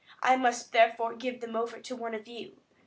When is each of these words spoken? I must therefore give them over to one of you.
I 0.23 0.35
must 0.35 0.71
therefore 0.71 1.13
give 1.15 1.41
them 1.41 1.55
over 1.55 1.79
to 1.79 1.95
one 1.95 2.15
of 2.15 2.27
you. 2.27 2.57